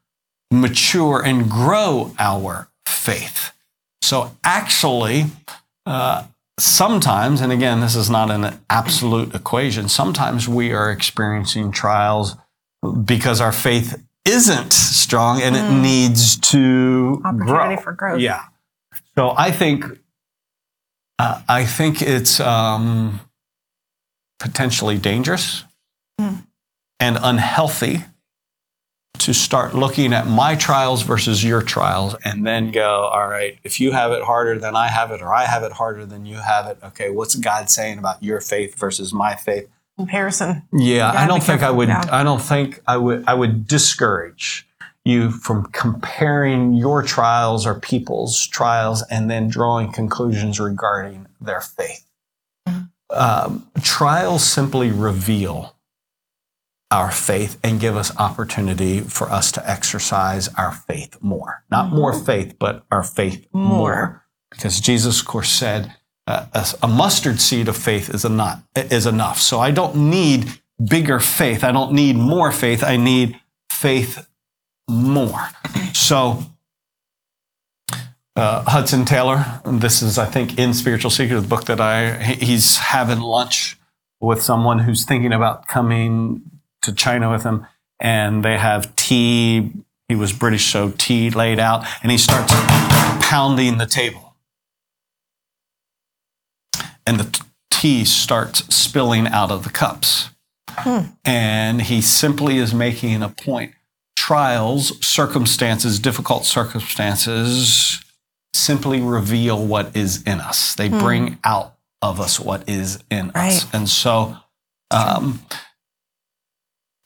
mature 0.51 1.23
and 1.25 1.51
grow 1.51 2.15
our 2.19 2.69
faith. 2.85 3.53
So, 4.03 4.37
actually, 4.45 5.25
uh, 5.87 6.27
sometimes, 6.61 7.41
and 7.41 7.51
again, 7.51 7.81
this 7.81 7.97
is 7.97 8.11
not 8.11 8.31
an 8.31 8.61
absolute 8.69 9.35
equation, 9.35 9.89
sometimes 9.89 10.47
we 10.47 10.75
are 10.75 10.91
experiencing 10.91 11.73
trials 11.73 12.37
because 13.07 13.41
our 13.41 13.53
faith 13.53 14.05
isn't 14.27 14.75
strong 14.75 15.41
and 15.41 15.57
it 15.57 15.71
needs 15.73 16.37
to 16.37 17.23
Opportunity 17.25 17.77
grow. 17.77 17.83
for 17.83 17.93
growth. 17.93 18.21
Yeah. 18.21 18.43
So 19.17 19.33
I 19.35 19.51
think 19.53 19.87
uh, 21.19 21.41
I 21.49 21.65
think 21.65 22.03
it's 22.03 22.41
um, 22.41 23.21
potentially 24.39 24.99
dangerous 24.99 25.65
and 26.19 27.19
unhealthy 27.23 28.05
to 29.19 29.33
start 29.33 29.75
looking 29.75 30.13
at 30.13 30.27
my 30.27 30.55
trials 30.55 31.03
versus 31.03 31.43
your 31.43 31.63
trials 31.63 32.15
and 32.25 32.47
then 32.47 32.71
go, 32.71 33.09
all 33.13 33.29
right, 33.29 33.59
if 33.65 33.81
you 33.81 33.93
have 33.93 34.13
it 34.13 34.23
harder 34.23 34.59
than 34.59 34.77
I 34.77 34.89
have 34.89 35.13
it, 35.13 35.23
or 35.23 35.33
I 35.33 35.45
have 35.45 35.63
it 35.63 35.73
harder 35.73 36.05
than 36.05 36.27
you 36.27 36.37
have 36.37 36.67
it, 36.67 36.79
okay, 36.85 37.11
what's 37.11 37.35
God 37.35 37.71
saying 37.71 37.99
about 37.99 38.23
your 38.23 38.41
faith 38.41 38.75
versus 38.77 39.15
my 39.15 39.35
faith? 39.35 39.69
Comparison. 39.97 40.63
Yeah, 40.73 41.11
I 41.11 41.27
don't 41.27 41.43
think 41.43 41.63
I 41.63 41.71
would. 41.71 41.89
I 41.89 42.25
don't 42.25 42.43
think 42.43 42.81
I 42.87 42.97
would. 42.97 43.25
I 43.29 43.35
would 43.35 43.69
discourage 43.69 44.67
you 45.05 45.31
from 45.31 45.67
comparing 45.67 46.75
your 46.75 47.03
trials 47.03 47.65
or 47.65 47.79
people's 47.79 48.47
trials 48.49 49.05
and 49.11 49.31
then 49.31 49.49
drawing 49.49 49.93
conclusions 49.93 50.59
regarding 50.59 51.27
their 51.41 51.61
faith. 51.61 52.04
Mm-hmm. 53.13 53.51
Um, 53.51 53.71
trials 53.83 54.45
simply 54.45 54.91
reveal 54.91 55.77
our 56.91 57.11
faith 57.11 57.59
and 57.65 57.81
give 57.81 57.97
us 57.97 58.17
opportunity 58.19 59.01
for 59.01 59.31
us 59.31 59.51
to 59.53 59.71
exercise 59.71 60.49
our 60.55 60.73
faith 60.73 61.17
more. 61.21 61.65
Not 61.71 61.91
more 61.91 62.13
faith, 62.13 62.57
but 62.59 62.85
our 62.91 63.03
faith 63.03 63.47
more. 63.53 63.63
Mm-hmm. 63.63 63.75
More. 63.75 64.21
Because 64.51 64.81
Jesus, 64.81 65.21
of 65.21 65.27
course, 65.27 65.51
said 65.51 65.95
uh, 66.29 66.47
a, 66.53 66.67
a 66.85 66.89
mustard 66.89 67.41
seed 67.41 67.67
of 67.67 67.77
faith 67.77 68.09
is, 68.15 68.25
enough, 68.25 68.63
is 68.77 69.07
enough. 69.07 69.41
So 69.41 69.59
I 69.59 69.73
don't 69.73 69.97
need 69.97 70.61
bigger 70.89 71.19
faith. 71.19 71.65
I 71.65 71.73
don't 71.73 71.93
need 71.93 72.17
more 72.17 72.53
faith. 72.53 72.85
I 72.85 72.97
need 72.97 73.41
faith 73.69 74.29
more. 74.89 75.49
So 75.93 76.45
uh, 78.37 78.65
Hudson 78.67 79.05
Taylor, 79.05 79.61
this 79.65 80.03
is, 80.03 80.19
I 80.19 80.27
think, 80.27 80.59
in 80.59 80.75
Spiritual 80.75 81.11
Secret, 81.11 81.41
the 81.41 81.47
book 81.47 81.65
that 81.67 81.81
I, 81.81 82.17
he's 82.17 82.79
having 82.79 83.21
lunch 83.21 83.79
with 84.21 84.43
someone 84.43 84.81
who's 84.81 85.05
thinking 85.05 85.33
about 85.33 85.69
coming 85.69 86.43
to 86.83 86.93
China 86.93 87.31
with 87.31 87.45
him, 87.45 87.67
and 88.01 88.45
they 88.45 88.59
have 88.59 88.95
tea. 88.97 89.73
He 90.09 90.15
was 90.17 90.33
British, 90.33 90.67
so 90.67 90.93
tea 90.99 91.31
laid 91.31 91.59
out, 91.59 91.87
and 92.03 92.11
he 92.11 92.19
starts 92.19 92.53
pounding 93.25 93.79
the 93.79 93.87
table. 93.87 94.35
And 97.07 97.21
the 97.21 97.45
tea 97.71 98.05
starts 98.05 98.75
spilling 98.75 99.27
out 99.29 99.51
of 99.51 99.63
the 99.65 99.71
cups. 99.71 100.31
And 101.25 101.83
he 101.83 102.01
simply 102.01 102.59
is 102.59 102.75
making 102.75 103.23
a 103.23 103.29
point. 103.29 103.75
Trials, 104.17 105.05
circumstances, 105.07 106.01
difficult 106.01 106.47
circumstances 106.47 108.04
simply 108.55 109.01
reveal 109.01 109.63
what 109.65 109.97
is 109.97 110.23
in 110.23 110.41
us. 110.41 110.75
They 110.75 110.89
bring 110.89 111.39
out 111.45 111.75
of 112.01 112.21
us 112.21 112.39
what 112.39 112.69
is 112.69 113.03
in 113.11 113.31
us. 113.31 113.65
And 113.75 113.89
so, 113.89 114.37
um, 114.91 115.41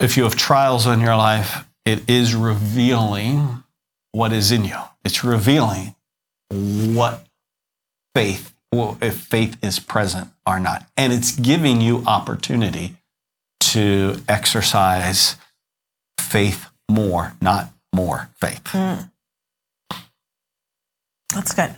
if 0.00 0.16
you 0.16 0.24
have 0.24 0.36
trials 0.36 0.86
in 0.86 1.00
your 1.00 1.16
life, 1.16 1.66
it 1.84 2.08
is 2.08 2.34
revealing 2.34 3.64
what 4.12 4.32
is 4.32 4.52
in 4.52 4.64
you. 4.64 4.76
It's 5.04 5.24
revealing 5.24 5.94
what 6.50 7.26
faith, 8.14 8.54
well, 8.72 8.98
if 9.00 9.16
faith 9.16 9.56
is 9.62 9.78
present 9.78 10.28
or 10.46 10.60
not. 10.60 10.86
And 10.96 11.12
it's 11.12 11.34
giving 11.34 11.80
you 11.80 12.04
opportunity 12.06 12.96
to 13.60 14.20
exercise 14.28 15.36
faith 16.18 16.66
more, 16.90 17.34
not 17.40 17.70
more 17.94 18.28
faith. 18.40 18.74
That's 21.34 21.54
good. 21.54 21.74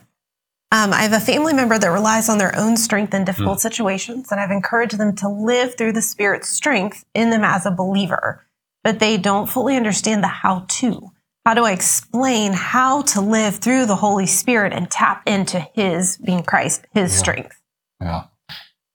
Um, 0.73 0.93
I 0.93 1.03
have 1.03 1.13
a 1.13 1.21
family 1.21 1.53
member 1.53 1.79
that 1.79 1.89
relies 1.89 2.29
on 2.29 2.39
their 2.39 2.57
own 2.57 2.77
strength 2.77 3.13
in 3.13 3.25
difficult 3.25 3.59
Hmm. 3.59 3.69
situations, 3.69 4.31
and 4.31 4.41
I've 4.41 4.53
encouraged 4.53 4.99
them 4.99 5.17
to 5.17 5.29
live 5.29 5.77
through 5.77 5.93
the 5.95 6.03
Spirit's 6.03 6.49
strength 6.49 7.05
in 7.13 7.31
them 7.31 7.43
as 7.43 7.67
a 7.67 7.73
believer, 7.73 8.47
but 8.85 9.01
they 9.01 9.17
don't 9.17 9.51
fully 9.51 9.77
understand 9.77 10.23
the 10.23 10.29
how 10.29 10.65
to. 10.69 11.11
How 11.45 11.55
do 11.55 11.65
I 11.65 11.73
explain 11.73 12.53
how 12.53 13.03
to 13.03 13.21
live 13.21 13.57
through 13.57 13.87
the 13.87 13.97
Holy 13.97 14.27
Spirit 14.27 14.73
and 14.73 14.89
tap 14.91 15.23
into 15.27 15.59
His, 15.75 16.19
being 16.19 16.45
Christ, 16.45 16.87
His 16.93 17.13
strength? 17.13 17.61
Yeah. 18.01 18.25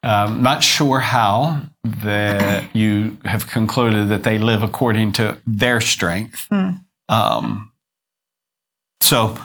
Um, 0.02 0.44
not 0.44 0.64
sure 0.64 1.00
how 1.00 1.64
that 1.84 2.70
you 2.76 3.18
have 3.26 3.48
concluded 3.48 4.10
that 4.10 4.24
they 4.24 4.38
live 4.38 4.64
according 4.64 5.12
to 5.14 5.40
their 5.46 5.82
strength. 5.82 6.48
Um, 7.10 7.72
so 9.02 9.38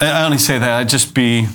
I 0.00 0.24
only 0.24 0.38
say 0.38 0.58
that 0.58 0.70
I'd 0.70 0.88
just 0.88 1.14
be, 1.14 1.46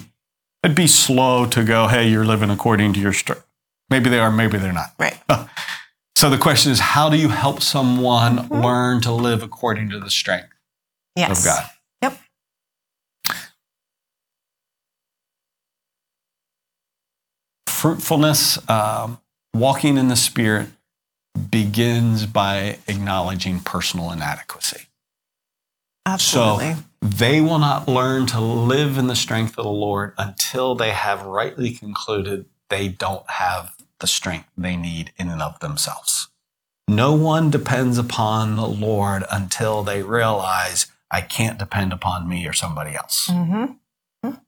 I'd 0.63 0.75
be 0.75 0.87
slow 0.87 1.45
to 1.47 1.63
go, 1.63 1.87
hey, 1.87 2.09
you're 2.09 2.25
living 2.25 2.49
according 2.49 2.93
to 2.93 2.99
your 2.99 3.13
strength. 3.13 3.45
Maybe 3.89 4.09
they 4.09 4.19
are, 4.19 4.31
maybe 4.31 4.57
they're 4.57 4.73
not. 4.73 4.93
Right. 4.99 5.17
So 6.15 6.29
the 6.29 6.37
question 6.37 6.71
is, 6.71 6.79
how 6.79 7.09
do 7.09 7.17
you 7.17 7.27
help 7.27 7.61
someone 7.61 8.47
learn 8.47 9.01
to 9.01 9.11
live 9.11 9.43
according 9.43 9.89
to 9.89 9.99
the 9.99 10.09
strength 10.09 10.47
Yes. 11.17 11.39
of 11.39 11.43
God? 11.43 11.69
Yep. 12.01 12.19
fruitfulness, 17.67 18.57
um, 18.69 19.19
walking 19.53 19.97
in 19.97 20.07
the 20.07 20.15
Spirit 20.15 20.69
begins 21.49 22.25
by 22.25 22.77
acknowledging 22.87 23.59
personal 23.59 24.11
inadequacy. 24.11 24.87
Absolutely. 26.05 26.73
So 26.73 26.79
they 27.03 27.41
will 27.41 27.59
not 27.59 27.87
learn 27.87 28.25
to 28.27 28.39
live 28.39 28.97
in 28.97 29.07
the 29.07 29.15
strength 29.15 29.57
of 29.57 29.65
the 29.65 29.69
Lord 29.69 30.13
until 30.17 30.73
they 30.73 30.91
have 30.91 31.25
rightly 31.25 31.71
concluded 31.71 32.45
they 32.69 32.87
don't 32.87 33.29
have 33.29 33.75
the 33.99 34.07
strength 34.07 34.47
they 34.57 34.77
need 34.77 35.11
in 35.17 35.27
and 35.29 35.41
of 35.41 35.59
themselves. 35.59 36.29
No 36.87 37.13
one 37.13 37.49
depends 37.49 37.97
upon 37.97 38.55
the 38.55 38.65
Lord 38.67 39.25
until 39.29 39.83
they 39.83 40.01
realize 40.01 40.87
I 41.11 41.19
can't 41.21 41.59
depend 41.59 41.91
upon 41.91 42.27
me 42.27 42.47
or 42.47 42.53
somebody 42.53 42.95
else. 42.95 43.27
Mhm. 43.29 43.77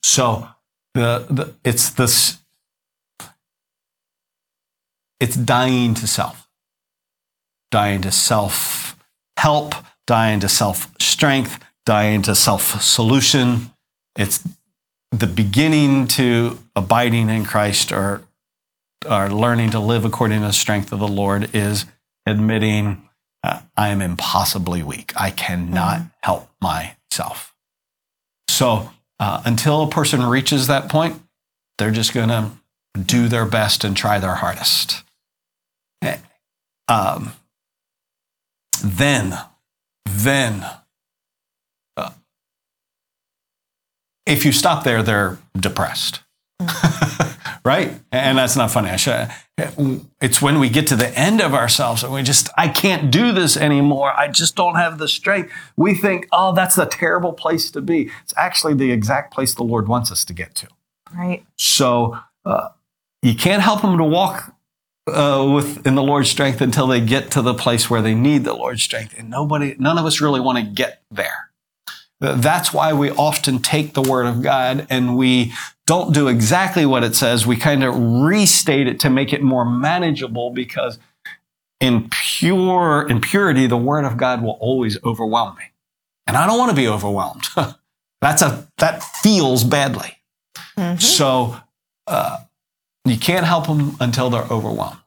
So 0.01 0.47
the, 0.93 1.25
the 1.29 1.55
it's 1.65 1.89
this 1.89 2.37
it's 5.19 5.35
dying 5.35 5.93
to 5.95 6.07
self, 6.07 6.47
dying 7.69 8.01
to 8.01 8.11
self 8.11 8.97
help, 9.37 9.75
dying 10.07 10.39
to 10.39 10.49
self 10.49 10.89
strength, 10.99 11.59
dying 11.85 12.21
to 12.23 12.35
self 12.35 12.81
solution. 12.81 13.71
It's 14.17 14.47
the 15.11 15.27
beginning 15.27 16.07
to 16.07 16.59
abiding 16.75 17.29
in 17.29 17.45
Christ 17.45 17.91
or, 17.91 18.23
or 19.09 19.29
learning 19.29 19.71
to 19.71 19.79
live 19.79 20.03
according 20.05 20.41
to 20.41 20.47
the 20.47 20.53
strength 20.53 20.91
of 20.91 20.99
the 20.99 21.07
Lord 21.07 21.53
is 21.55 21.85
admitting 22.25 23.07
uh, 23.43 23.61
I 23.77 23.89
am 23.89 24.01
impossibly 24.01 24.81
weak. 24.81 25.13
I 25.15 25.29
cannot 25.29 26.01
help 26.23 26.49
myself. 26.59 27.53
So 28.49 28.89
uh, 29.19 29.43
until 29.45 29.83
a 29.83 29.89
person 29.89 30.23
reaches 30.23 30.65
that 30.67 30.89
point, 30.89 31.21
they're 31.77 31.91
just 31.91 32.13
going 32.13 32.29
to 32.29 32.51
do 32.99 33.27
their 33.27 33.45
best 33.45 33.83
and 33.83 33.95
try 33.95 34.17
their 34.19 34.35
hardest. 34.35 35.03
Eh, 36.01 36.17
Um, 36.87 37.33
then, 38.83 39.37
then, 40.05 40.65
uh, 41.97 42.09
if 44.25 44.45
you 44.45 44.51
stop 44.51 44.83
there, 44.83 45.03
they're 45.03 45.37
depressed. 45.55 46.21
right? 47.65 47.99
And 48.11 48.37
that's 48.37 48.55
not 48.55 48.71
funny. 48.71 48.89
It's 50.21 50.41
when 50.41 50.59
we 50.59 50.69
get 50.69 50.87
to 50.87 50.95
the 50.95 51.17
end 51.17 51.41
of 51.41 51.53
ourselves 51.53 52.03
and 52.03 52.13
we 52.13 52.21
just, 52.23 52.49
I 52.57 52.69
can't 52.69 53.11
do 53.11 53.31
this 53.31 53.57
anymore. 53.57 54.13
I 54.15 54.27
just 54.27 54.55
don't 54.55 54.75
have 54.75 54.97
the 54.97 55.07
strength. 55.07 55.51
We 55.75 55.95
think, 55.95 56.27
oh, 56.31 56.53
that's 56.53 56.77
a 56.77 56.85
terrible 56.85 57.33
place 57.33 57.71
to 57.71 57.81
be. 57.81 58.11
It's 58.23 58.33
actually 58.37 58.75
the 58.75 58.91
exact 58.91 59.33
place 59.33 59.55
the 59.55 59.63
Lord 59.63 59.87
wants 59.87 60.11
us 60.11 60.23
to 60.25 60.33
get 60.33 60.55
to. 60.55 60.67
Right. 61.13 61.45
So 61.57 62.19
uh, 62.45 62.69
you 63.21 63.35
can't 63.35 63.61
help 63.61 63.81
them 63.81 63.97
to 63.97 64.03
walk 64.03 64.53
uh, 65.07 65.51
with 65.53 65.85
in 65.85 65.95
the 65.95 66.03
Lord's 66.03 66.29
strength 66.29 66.61
until 66.61 66.87
they 66.87 67.01
get 67.01 67.31
to 67.31 67.41
the 67.41 67.53
place 67.53 67.89
where 67.89 68.01
they 68.01 68.15
need 68.15 68.43
the 68.43 68.53
Lord's 68.53 68.83
strength. 68.83 69.15
And 69.17 69.29
nobody, 69.29 69.75
none 69.79 69.97
of 69.97 70.05
us 70.05 70.21
really 70.21 70.39
want 70.39 70.57
to 70.57 70.63
get 70.63 71.01
there. 71.11 71.44
Th- 72.21 72.35
That's 72.37 72.73
why 72.73 72.93
we 72.93 73.11
often 73.11 73.59
take 73.59 73.93
the 73.93 74.01
Word 74.01 74.25
of 74.25 74.41
God 74.41 74.87
and 74.89 75.17
we 75.17 75.53
don't 75.85 76.13
do 76.13 76.27
exactly 76.27 76.85
what 76.85 77.03
it 77.03 77.15
says, 77.15 77.45
we 77.45 77.55
kind 77.55 77.83
of 77.83 77.95
restate 77.95 78.87
it 78.87 78.99
to 79.01 79.09
make 79.09 79.33
it 79.33 79.41
more 79.41 79.65
manageable 79.65 80.49
because 80.49 80.97
in 81.79 82.09
pure 82.09 83.07
in 83.07 83.21
purity, 83.21 83.67
the 83.67 83.77
word 83.77 84.05
of 84.05 84.17
God 84.17 84.41
will 84.41 84.57
always 84.59 85.01
overwhelm 85.03 85.55
me. 85.57 85.65
And 86.25 86.35
I 86.37 86.47
don't 86.47 86.57
want 86.57 86.71
to 86.71 86.75
be 86.75 86.87
overwhelmed. 86.87 87.45
That's 88.21 88.41
a 88.41 88.67
that 88.77 89.03
feels 89.03 89.63
badly. 89.63 90.17
Mm-hmm. 90.77 90.97
So 90.97 91.57
uh, 92.07 92.39
you 93.03 93.17
can't 93.17 93.45
help 93.45 93.67
them 93.67 93.97
until 93.99 94.29
they're 94.29 94.47
overwhelmed, 94.49 94.99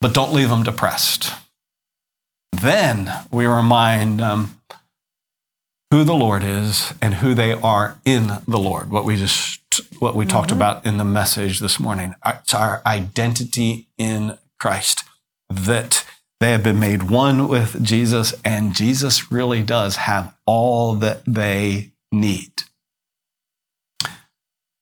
but 0.00 0.14
don't 0.14 0.32
leave 0.32 0.48
them 0.48 0.62
depressed. 0.62 1.32
Then 2.52 3.10
we 3.32 3.46
remind 3.46 4.20
them 4.20 4.60
who 5.92 6.04
the 6.04 6.14
Lord 6.14 6.42
is 6.42 6.94
and 7.02 7.16
who 7.16 7.34
they 7.34 7.52
are 7.52 7.98
in 8.06 8.38
the 8.48 8.58
Lord. 8.58 8.90
What 8.90 9.04
we 9.04 9.16
just 9.16 9.60
what 9.98 10.16
we 10.16 10.24
mm-hmm. 10.24 10.30
talked 10.30 10.50
about 10.50 10.86
in 10.86 10.96
the 10.96 11.04
message 11.04 11.60
this 11.60 11.78
morning. 11.78 12.14
It's 12.24 12.54
our 12.54 12.80
identity 12.86 13.88
in 13.98 14.38
Christ 14.58 15.04
that 15.50 16.06
they 16.40 16.52
have 16.52 16.62
been 16.62 16.80
made 16.80 17.10
one 17.10 17.46
with 17.46 17.84
Jesus, 17.84 18.32
and 18.42 18.74
Jesus 18.74 19.30
really 19.30 19.62
does 19.62 19.96
have 19.96 20.34
all 20.46 20.94
that 20.94 21.26
they 21.26 21.92
need. 22.10 22.62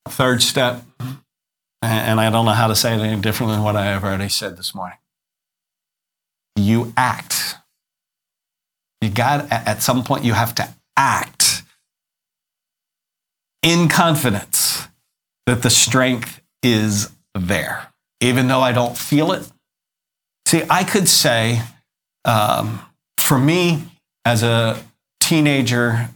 Third 0.09 0.45
step, 0.45 0.85
and 1.83 2.21
I 2.21 2.31
don't 2.31 2.45
know 2.45 2.53
how 2.53 2.69
to 2.69 2.77
say 2.77 2.95
it 2.95 3.01
any 3.01 3.21
different 3.21 3.51
than 3.51 3.65
what 3.65 3.75
I 3.75 3.87
have 3.87 4.05
already 4.05 4.29
said 4.29 4.57
this 4.57 4.77
morning. 4.77 4.99
You 6.55 6.93
act. 6.97 7.57
You 9.01 9.11
got, 9.11 9.51
at 9.51 9.83
some 9.83 10.05
point, 10.05 10.25
you 10.25 10.35
have 10.35 10.55
to 10.55 10.73
act 11.01 11.63
in 13.63 13.89
confidence 13.89 14.87
that 15.47 15.63
the 15.63 15.71
strength 15.71 16.41
is 16.63 17.11
there. 17.35 17.89
Even 18.21 18.49
though 18.49 18.61
I 18.61 18.73
don't 18.73 18.99
feel 18.99 19.33
it, 19.33 19.51
See, 20.51 20.65
I 20.69 20.83
could 20.83 21.09
say, 21.09 21.63
um, 22.25 22.81
for 23.19 23.39
me 23.39 23.85
as 24.25 24.43
a 24.43 24.83
teenager, 25.21 26.09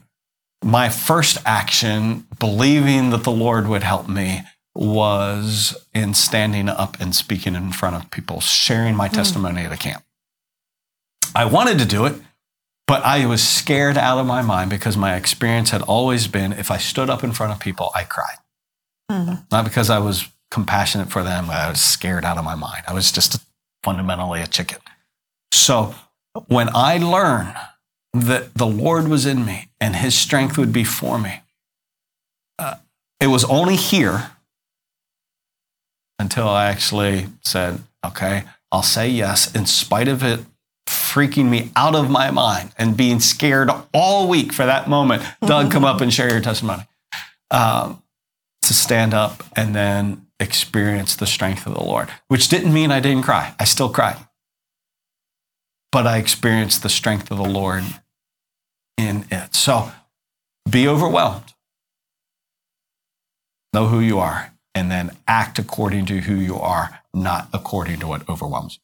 my 0.61 0.88
first 0.88 1.38
action, 1.47 2.26
believing 2.41 3.11
that 3.11 3.23
the 3.23 3.31
Lord 3.31 3.69
would 3.69 3.85
help 3.85 4.09
me, 4.09 4.43
was 4.75 5.76
in 5.95 6.14
standing 6.14 6.69
up 6.69 7.00
and 7.00 7.14
speaking 7.14 7.55
in 7.55 7.71
front 7.71 7.95
of 7.95 8.11
people, 8.11 8.41
sharing 8.41 8.97
my 8.97 9.09
mm. 9.09 9.12
testimony 9.12 9.61
at 9.61 9.71
a 9.71 9.76
camp. 9.76 10.03
I 11.33 11.45
wanted 11.45 11.79
to 11.79 11.85
do 11.85 12.05
it, 12.05 12.17
but 12.87 13.03
I 13.03 13.26
was 13.26 13.47
scared 13.47 13.97
out 13.97 14.19
of 14.19 14.26
my 14.26 14.43
mind 14.43 14.71
because 14.71 14.97
my 14.97 15.17
experience 15.17 15.71
had 15.71 15.83
always 15.83 16.26
been 16.26 16.53
if 16.53 16.71
I 16.71 16.76
stood 16.76 17.09
up 17.09 17.25
in 17.25 17.33
front 17.33 17.53
of 17.53 17.61
people, 17.61 17.91
I 17.95 18.05
cried. 18.05 18.37
Mm. 19.11 19.45
Not 19.50 19.64
because 19.64 19.91
I 19.91 19.99
was 19.99 20.29
compassionate 20.50 21.11
for 21.11 21.23
them, 21.23 21.50
I 21.50 21.71
was 21.71 21.81
scared 21.81 22.25
out 22.25 22.38
of 22.38 22.45
my 22.45 22.55
mind. 22.55 22.85
I 22.87 22.93
was 22.93 23.11
just 23.11 23.43
fundamentally 23.83 24.41
a 24.41 24.47
chicken. 24.47 24.79
So 25.53 25.95
when 26.47 26.69
I 26.75 26.99
learned 26.99 27.55
that 28.12 28.55
the 28.55 28.67
Lord 28.67 29.09
was 29.09 29.26
in 29.26 29.45
me 29.45 29.69
and 29.81 29.97
his 29.97 30.14
strength 30.14 30.59
would 30.59 30.73
be 30.73 30.85
for 30.85 31.19
me, 31.19 31.41
uh, 32.59 32.76
it 33.21 33.29
was 33.29 33.45
only 33.45 33.76
here 33.76 34.31
until 36.19 36.49
I 36.49 36.67
actually 36.67 37.29
said, 37.43 37.83
okay, 38.05 38.45
I'll 38.71 38.83
say 38.83 39.09
yes 39.09 39.55
in 39.55 39.67
spite 39.67 40.09
of 40.09 40.23
it 40.23 40.41
freaking 41.14 41.49
me 41.49 41.71
out 41.76 41.94
of 41.94 42.11
my 42.11 42.33
mind 42.33 42.73
and 42.76 42.97
being 42.97 43.21
scared 43.21 43.71
all 43.92 44.28
week 44.28 44.52
for 44.52 44.66
that 44.66 44.88
moment. 44.88 45.23
Doug, 45.47 45.71
come 45.71 45.85
up 45.85 46.00
and 46.00 46.12
share 46.12 46.28
your 46.28 46.40
testimony. 46.40 46.83
Um, 47.52 48.02
to 48.62 48.75
stand 48.75 49.14
up 49.14 49.44
and 49.54 49.76
then 49.76 50.26
experience 50.40 51.14
the 51.14 51.26
strength 51.26 51.66
of 51.66 51.75
the 51.75 51.85
Lord, 51.85 52.09
which 52.28 52.49
didn't 52.49 52.73
mean 52.73 52.90
I 52.90 52.99
didn't 52.99 53.23
cry. 53.23 53.54
I 53.61 53.64
still 53.64 53.90
cried. 53.90 54.16
But 55.93 56.06
I 56.06 56.19
experienced 56.19 56.82
the 56.82 56.89
strength 56.89 57.30
of 57.30 57.36
the 57.36 57.45
Lord 57.45 57.84
in 58.97 59.26
it. 59.30 59.54
So 59.54 59.93
be 60.69 60.89
overwhelmed. 60.89 61.54
Know 63.73 63.86
who 63.86 64.00
you 64.00 64.19
are, 64.19 64.52
and 64.75 64.91
then 64.91 65.17
act 65.28 65.58
according 65.58 66.06
to 66.06 66.21
who 66.21 66.36
you 66.36 66.56
are, 66.56 67.00
not 67.12 67.49
according 67.52 68.00
to 68.00 68.06
what 68.06 68.28
overwhelms 68.28 68.78
you. 68.80 68.83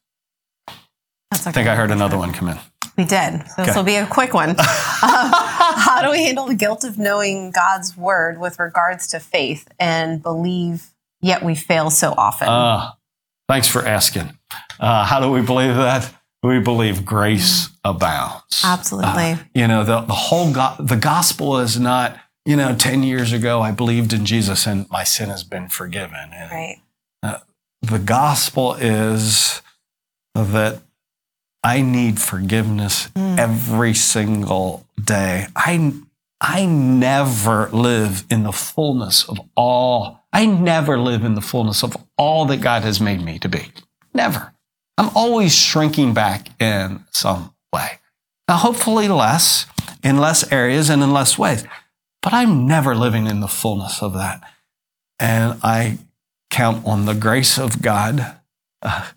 That's 1.31 1.47
I 1.47 1.51
think 1.51 1.67
I 1.67 1.75
heard 1.75 1.91
another 1.91 2.17
one 2.17 2.33
come 2.33 2.49
in. 2.49 2.59
We 2.97 3.05
did. 3.05 3.47
So 3.47 3.61
okay. 3.61 3.65
this 3.65 3.75
will 3.75 3.83
be 3.83 3.95
a 3.95 4.05
quick 4.05 4.33
one. 4.33 4.49
um, 4.49 4.55
how 4.59 6.01
do 6.03 6.11
we 6.11 6.23
handle 6.25 6.45
the 6.45 6.55
guilt 6.55 6.83
of 6.83 6.97
knowing 6.97 7.51
God's 7.51 7.95
word 7.95 8.39
with 8.39 8.59
regards 8.59 9.07
to 9.07 9.19
faith 9.19 9.67
and 9.79 10.21
believe 10.21 10.91
yet 11.21 11.41
we 11.41 11.55
fail 11.55 11.89
so 11.89 12.13
often? 12.17 12.49
Uh, 12.49 12.91
thanks 13.47 13.67
for 13.67 13.87
asking. 13.87 14.37
Uh, 14.79 15.05
how 15.05 15.21
do 15.21 15.31
we 15.31 15.41
believe 15.41 15.75
that? 15.75 16.13
We 16.43 16.59
believe 16.59 17.05
grace 17.05 17.69
abounds. 17.85 18.61
Absolutely. 18.63 19.31
Uh, 19.31 19.37
you 19.53 19.67
know, 19.67 19.83
the, 19.83 20.01
the 20.01 20.13
whole, 20.13 20.51
go- 20.51 20.75
the 20.79 20.97
gospel 20.97 21.59
is 21.59 21.79
not, 21.79 22.19
you 22.45 22.55
know, 22.55 22.75
10 22.75 23.03
years 23.03 23.31
ago, 23.31 23.61
I 23.61 23.71
believed 23.71 24.11
in 24.11 24.25
Jesus 24.25 24.67
and 24.67 24.89
my 24.89 25.03
sin 25.03 25.29
has 25.29 25.43
been 25.43 25.69
forgiven. 25.69 26.31
And, 26.33 26.51
right. 26.51 26.81
Uh, 27.23 27.37
the 27.81 27.99
gospel 27.99 28.73
is 28.73 29.61
that 30.33 30.81
I 31.63 31.81
need 31.81 32.19
forgiveness 32.19 33.07
mm. 33.09 33.37
every 33.37 33.93
single 33.93 34.85
day. 35.03 35.47
I, 35.55 35.93
I 36.39 36.65
never 36.65 37.69
live 37.69 38.25
in 38.29 38.43
the 38.43 38.51
fullness 38.51 39.27
of 39.27 39.39
all 39.55 40.21
I 40.33 40.45
never 40.45 40.97
live 40.97 41.23
in 41.23 41.35
the 41.35 41.41
fullness 41.41 41.83
of 41.83 41.95
all 42.17 42.45
that 42.45 42.61
God 42.61 42.83
has 42.83 43.01
made 43.01 43.21
me 43.21 43.37
to 43.39 43.49
be. 43.49 43.71
Never. 44.13 44.53
I'm 44.97 45.09
always 45.15 45.55
shrinking 45.55 46.13
back 46.13 46.49
in 46.61 47.05
some 47.11 47.53
way. 47.73 47.99
Now, 48.47 48.57
hopefully 48.57 49.07
less, 49.07 49.65
in 50.03 50.17
less 50.17 50.49
areas 50.51 50.89
and 50.89 51.03
in 51.03 51.11
less 51.11 51.37
ways, 51.37 51.65
but 52.21 52.33
I'm 52.33 52.67
never 52.67 52.95
living 52.95 53.27
in 53.27 53.39
the 53.39 53.47
fullness 53.47 54.01
of 54.01 54.13
that. 54.13 54.41
And 55.19 55.59
I 55.63 55.99
count 56.49 56.85
on 56.85 57.05
the 57.05 57.13
grace 57.13 57.57
of 57.57 57.81
God 57.81 58.37
uh, 58.81 59.07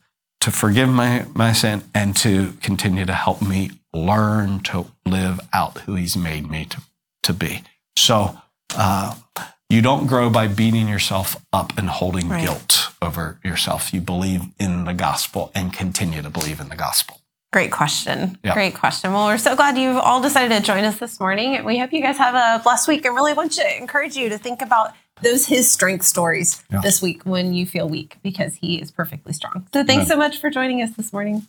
to 0.44 0.50
forgive 0.50 0.90
my, 0.90 1.24
my 1.34 1.54
sin 1.54 1.82
and 1.94 2.14
to 2.14 2.52
continue 2.60 3.06
to 3.06 3.14
help 3.14 3.40
me 3.40 3.70
learn 3.94 4.60
to 4.60 4.86
live 5.06 5.40
out 5.54 5.78
who 5.80 5.94
He's 5.94 6.18
made 6.18 6.50
me 6.50 6.66
to, 6.66 6.82
to 7.22 7.32
be. 7.32 7.62
So, 7.96 8.36
uh, 8.76 9.14
you 9.70 9.80
don't 9.80 10.06
grow 10.06 10.28
by 10.28 10.48
beating 10.48 10.86
yourself 10.86 11.42
up 11.50 11.78
and 11.78 11.88
holding 11.88 12.28
right. 12.28 12.44
guilt 12.44 12.90
over 13.00 13.38
yourself. 13.42 13.94
You 13.94 14.02
believe 14.02 14.42
in 14.60 14.84
the 14.84 14.92
gospel 14.92 15.50
and 15.54 15.72
continue 15.72 16.20
to 16.20 16.28
believe 16.28 16.60
in 16.60 16.68
the 16.68 16.76
gospel. 16.76 17.22
Great 17.50 17.72
question. 17.72 18.36
Yep. 18.44 18.54
Great 18.54 18.74
question. 18.74 19.14
Well, 19.14 19.26
we're 19.26 19.38
so 19.38 19.56
glad 19.56 19.78
you've 19.78 19.96
all 19.96 20.20
decided 20.20 20.54
to 20.54 20.62
join 20.62 20.84
us 20.84 20.98
this 20.98 21.18
morning. 21.20 21.56
And 21.56 21.64
We 21.64 21.78
hope 21.78 21.92
you 21.92 22.02
guys 22.02 22.18
have 22.18 22.34
a 22.34 22.62
blessed 22.62 22.86
week 22.86 23.06
and 23.06 23.14
really 23.14 23.32
want 23.32 23.52
to 23.52 23.76
encourage 23.78 24.14
you 24.14 24.28
to 24.28 24.36
think 24.36 24.60
about 24.60 24.92
those 25.22 25.46
his 25.46 25.70
strength 25.70 26.04
stories 26.04 26.62
this 26.82 27.00
week 27.00 27.22
when 27.24 27.54
you 27.54 27.66
feel 27.66 27.88
weak 27.88 28.18
because 28.22 28.56
he 28.56 28.80
is 28.80 28.90
perfectly 28.90 29.32
strong. 29.32 29.66
So 29.72 29.84
thanks 29.84 30.08
so 30.08 30.16
much 30.16 30.38
for 30.38 30.50
joining 30.50 30.82
us 30.82 30.90
this 30.96 31.12
morning. 31.12 31.46